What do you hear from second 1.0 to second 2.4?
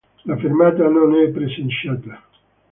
è presenziata.